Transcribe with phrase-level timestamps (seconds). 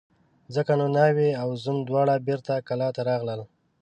[0.55, 3.39] ځکه نو ناوې او زوم دواړه بېرته کلاه ته راغلل.